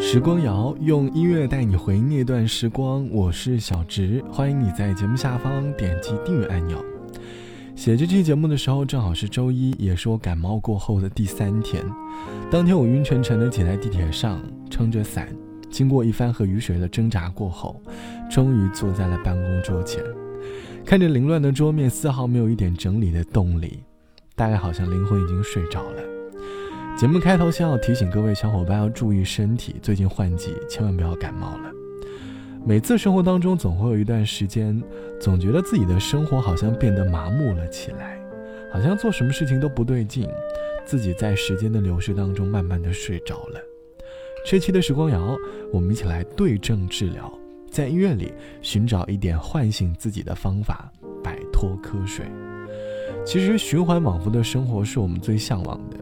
[0.00, 6.82] 时光谣用音乐带你回那段时光，我是小植，欢迎你在节目下方点击订阅按钮。
[7.76, 11.84] 写这期节目的时候正好是周一，也是我感冒过后的第三天。
[12.50, 15.28] 当天我晕沉沉的挤在地铁上，撑着伞，
[15.68, 17.80] 经过一番和雨水的挣扎过后，
[18.30, 20.02] 终于坐在了办公桌前，
[20.84, 23.84] 看着凌乱的桌面，丝毫没有一点整理的动力，
[24.34, 26.17] 大概好像灵魂已经睡着了。
[26.98, 31.70] 节目开头先要提醒各位小伙伴要注意身体，最近换季，千万不要感冒了。
[32.66, 34.82] 每次生活当中总会有一段时间，
[35.20, 38.20] 总觉得自己的生活好像变得麻木了起来，
[38.72, 40.28] 好像做什么事情都不对劲，
[40.84, 43.60] 自己在时间的流逝当中慢慢的睡着了。
[44.44, 45.36] 这期的时光谣，
[45.72, 47.32] 我们一起来对症治疗，
[47.70, 50.90] 在医院里寻找一点唤醒自己的方法，
[51.22, 52.26] 摆脱瞌睡。
[53.24, 55.96] 其实循环往复的生活是我们最向往的。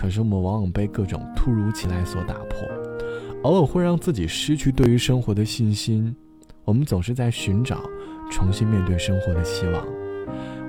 [0.00, 2.66] 可是我们往往被各种突如其来所打破，
[3.42, 6.16] 偶尔会让自己失去对于生活的信心。
[6.64, 7.82] 我们总是在寻找
[8.32, 9.86] 重新面对生活的希望。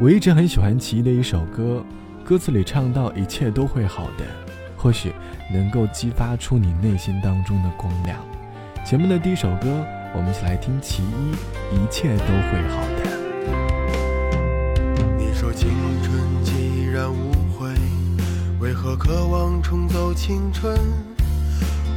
[0.02, 1.82] 我一直很喜欢齐一的一首歌，
[2.26, 4.26] 歌词里唱到一切都会好的，
[4.76, 5.14] 或许
[5.50, 8.20] 能够激发出你内心当中的光亮。
[8.86, 11.32] 前面的第一首歌，我们一起来听齐一，
[11.74, 13.04] 一切都会好的。
[15.18, 15.70] 你说青
[16.04, 17.31] 春既然无。
[18.62, 20.78] 为何渴望重走青春？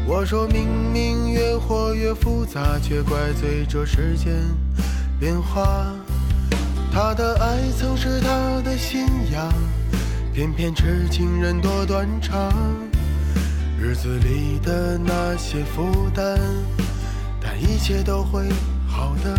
[0.07, 4.33] 我说明明越活越复杂，却怪罪这时间
[5.21, 5.93] 变化。
[6.91, 9.53] 他的爱曾是他的信仰，
[10.33, 12.51] 偏偏痴情人多断肠。
[13.79, 16.41] 日子里的那些负担，
[17.43, 18.49] 但一切都会
[18.89, 19.39] 好的。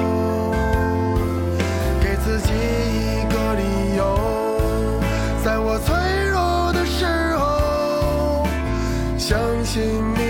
[9.21, 9.83] 相信
[10.15, 10.20] 你。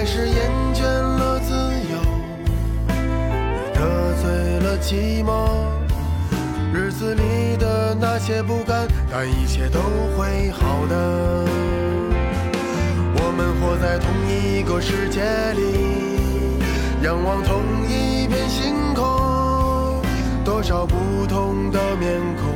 [0.00, 1.52] 还是厌倦了自
[1.92, 1.98] 由，
[3.74, 5.50] 得罪了寂寞。
[6.72, 9.78] 日子里的那些不甘，但一切都
[10.16, 11.44] 会好的。
[13.12, 15.20] 我们活在同一个世界
[15.52, 16.64] 里，
[17.02, 20.00] 仰望同一片星空，
[20.42, 22.48] 多少不同的面孔。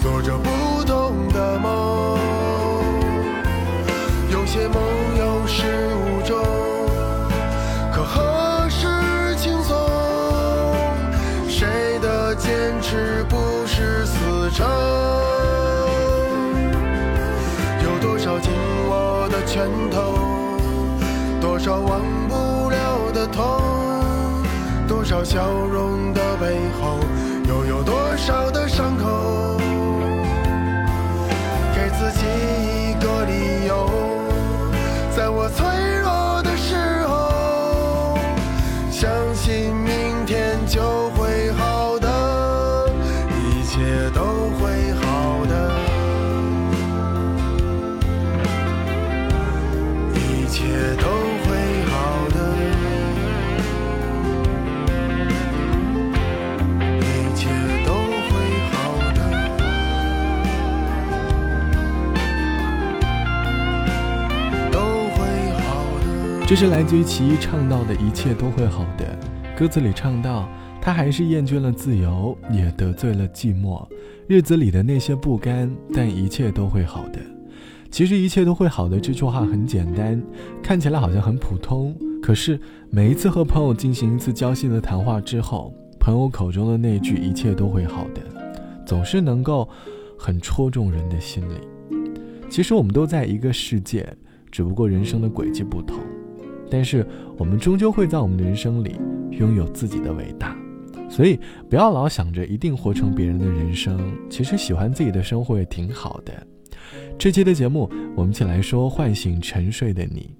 [0.00, 2.18] 做着不同的梦，
[4.32, 4.82] 有些梦
[19.58, 20.14] 拳头，
[21.40, 23.60] 多少忘不了的痛，
[24.86, 27.00] 多少笑容的背后，
[27.48, 29.67] 又有多少的伤口？
[66.48, 69.04] 这是来自于其一唱到的一切都会好的。
[69.54, 70.48] 歌词里唱到，
[70.80, 73.86] 他还是厌倦了自由，也得罪了寂寞，
[74.26, 77.20] 日子里的那些不甘，但一切都会好的。
[77.90, 80.22] 其实一切都会好的这句话很简单，
[80.62, 82.58] 看起来好像很普通，可是
[82.88, 88.22] 每一次和朋友进行一次交心的谈话之后，朋友口中的那句一切都会好的，
[88.86, 89.68] 总是能够
[90.18, 91.60] 很戳中人的心里。
[92.48, 94.10] 其实我们都在一个世界，
[94.50, 95.98] 只不过人生的轨迹不同，
[96.70, 97.06] 但是
[97.36, 98.96] 我们终究会在我们的人生里
[99.30, 100.56] 拥有自己的伟大。
[101.10, 103.98] 所以不要老想着一定活成别人的人生，
[104.28, 106.32] 其实喜欢自己的生活也挺好的。
[107.18, 110.30] 这期的节目，我们一起来说唤醒沉睡的你。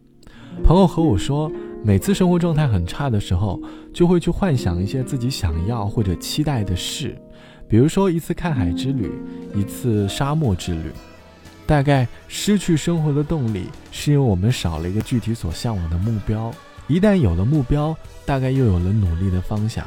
[0.62, 1.50] 朋友和我说，
[1.82, 7.16] 每次生活状态很差的时候，就会去幻想一些自己想要或者期待的事，
[7.68, 9.10] 比如说一次看海之旅，
[9.54, 10.90] 一次沙漠之旅。
[11.68, 16.50] 大概失去生活的动力，是因为我们少了一个具体所向往的目标。
[16.86, 17.94] 一旦有了目标，
[18.24, 19.86] 大概又有了努力的方向。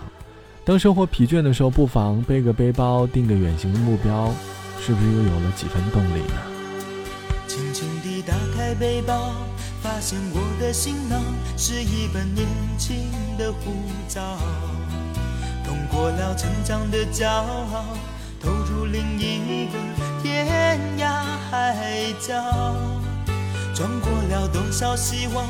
[0.63, 4.31] 当生活疲倦的时候，不妨背个背包，定个远行的目标，
[4.79, 6.35] 是不是又有了几分动力呢？
[7.47, 9.33] 轻轻地打开背包，
[9.81, 11.19] 发现我的行囊
[11.57, 12.45] 是一本年
[12.77, 13.71] 轻的护
[14.07, 14.21] 照，
[15.65, 17.87] 通过了成长的骄傲，
[18.39, 19.79] 投入另一个
[20.21, 22.33] 天涯海角，
[23.73, 25.47] 装过了多少希望，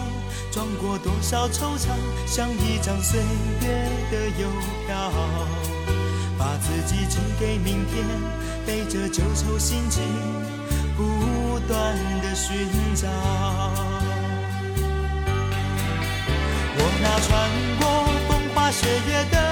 [0.50, 1.90] 装过多少惆怅，
[2.26, 3.20] 像一张岁
[3.62, 3.68] 月
[4.10, 4.50] 的邮
[4.88, 5.12] 票，
[6.38, 8.06] 把自己寄给明天，
[8.66, 10.02] 背着旧愁心情，
[10.96, 13.10] 不断的寻找。
[16.78, 17.30] 我那穿
[17.78, 17.84] 过
[18.28, 19.51] 风花雪月的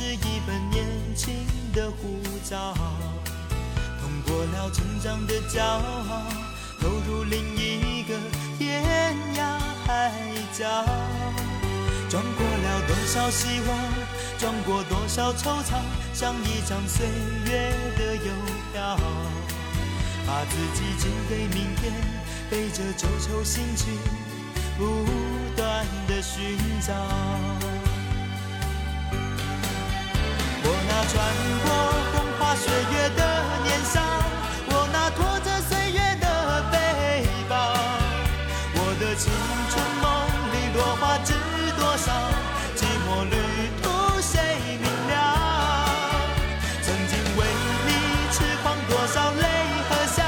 [0.00, 1.34] 是一本年轻
[1.74, 2.74] 的护照。
[4.00, 6.24] 通过了成长的骄傲，
[6.80, 8.14] 投入另一个
[8.58, 10.10] 天涯海
[10.58, 10.64] 角。
[12.08, 13.78] 装过了多少希望，
[14.38, 15.82] 装过多少惆怅，
[16.14, 17.06] 像一张岁
[17.44, 18.32] 月的邮
[18.72, 18.96] 票，
[20.26, 21.92] 把自己寄给明天，
[22.48, 23.98] 背着旧愁心情。
[24.78, 25.04] 不
[25.54, 27.79] 断的寻找。
[31.12, 31.20] 穿
[31.64, 31.68] 过
[32.12, 34.00] 风花雪月的年少，
[34.68, 36.26] 我那拖着岁月的
[36.70, 37.74] 背包，
[38.74, 39.32] 我的青
[39.70, 40.06] 春梦
[40.54, 41.34] 里落花知
[41.76, 42.12] 多少，
[42.76, 43.34] 寂寞旅
[43.82, 43.90] 途
[44.22, 44.38] 谁
[44.78, 45.12] 明了？
[46.80, 47.42] 曾经为
[47.86, 47.90] 你
[48.30, 49.44] 痴狂多少泪
[49.88, 50.22] 和笑，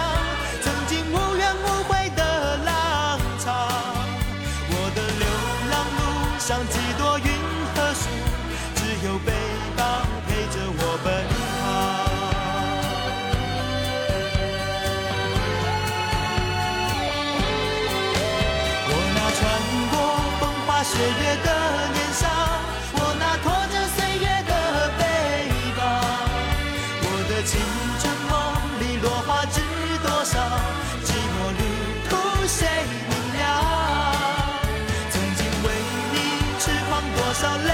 [0.64, 3.54] 曾经无怨无悔的浪潮。
[4.66, 5.30] 我的流
[5.70, 6.02] 浪路
[6.40, 6.58] 上
[21.02, 21.48] 岁月的
[21.94, 22.28] 年少，
[22.94, 24.52] 我那拖着岁月的
[24.96, 25.02] 背
[25.76, 25.82] 包，
[27.02, 27.58] 我的青
[27.98, 28.32] 春梦
[28.78, 29.58] 里落花知
[29.98, 30.38] 多少，
[31.02, 31.60] 寂寞旅
[32.08, 32.14] 途
[32.46, 32.68] 谁
[33.10, 33.42] 明了？
[35.10, 35.66] 曾经为
[36.12, 36.14] 你
[36.60, 37.72] 痴狂多少泪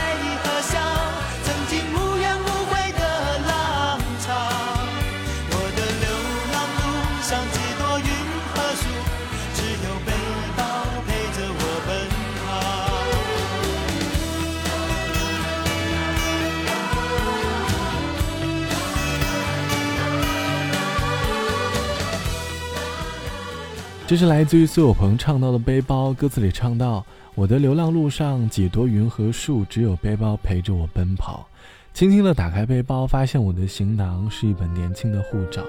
[24.09, 27.05] 这是来自于苏有朋唱到的《背包》，歌词里唱到
[27.37, 31.47] ：“我的流浪路上几多云和树，只有背包陪着我奔跑。”
[31.93, 35.63] 轻轻地打开背包，发现我的行囊是一本年轻的护照。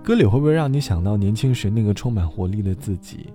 [0.00, 3.30] 歌里会不会让你想到年轻时那个充满活力的自己？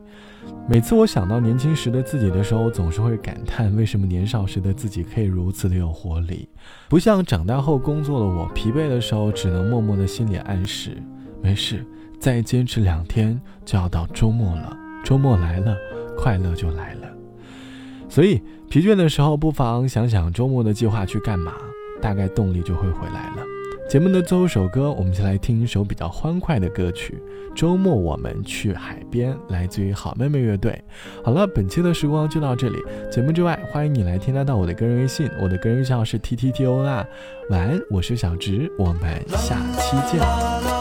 [0.65, 6.47] 每次我想到年轻时的自己的时候，总是会感叹为什么年少时的自己可以如此的有活力，
[6.87, 11.03] 不像长大后工作的我，疲惫的时候只能默默的心里暗示：
[11.41, 11.85] 没事，
[12.21, 15.75] 再坚持两天就要到周末了，周末来了，
[16.15, 17.07] 快乐就来了。
[18.07, 21.53] 所以疲倦的时候，不妨想想周末的计划去干嘛，
[21.99, 23.43] 大概动力就会回来了。
[23.89, 27.19] 节目的最后一首歌，我们先来听一首比较欢快的歌曲。
[27.55, 30.79] 周末我们去海边，来自于好妹妹乐队。
[31.25, 32.77] 好了，本期的时光就到这里。
[33.11, 37.03] 节目之外，欢迎你来添加到我的个人微信，我的个人账号是 T T T O 啦。
[37.49, 40.80] 晚安，我是小直，我们下期见。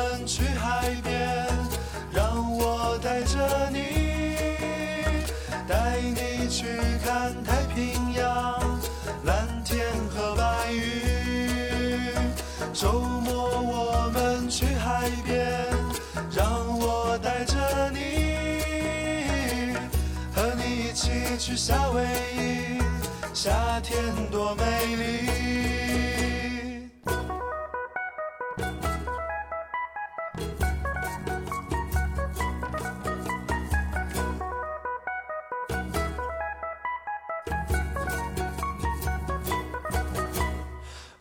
[21.63, 22.03] 夏威
[22.35, 22.81] 夷，
[23.35, 23.95] 夏天
[24.31, 25.29] 多美丽。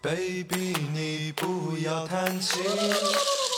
[0.01, 2.61] baby，你不要叹气，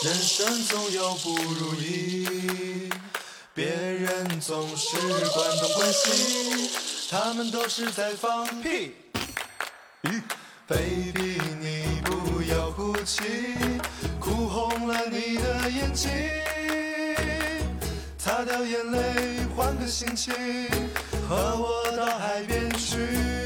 [0.03, 2.82] 人生总有不如意。
[4.45, 4.97] 总是
[5.29, 6.69] 关东关西，
[7.09, 8.91] 他们都是在放屁。
[10.67, 13.23] baby，你不要哭泣，
[14.19, 16.11] 哭红了你的眼睛，
[18.17, 20.33] 擦掉眼泪，换个心情，
[21.29, 23.42] 和我到海边去。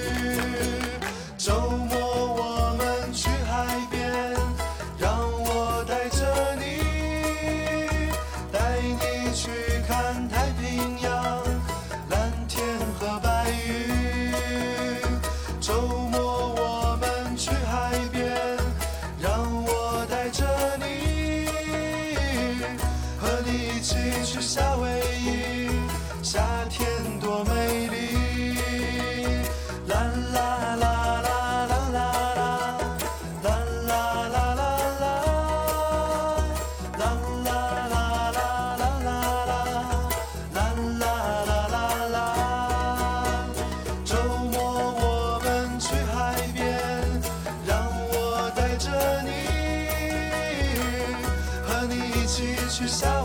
[52.88, 53.17] 去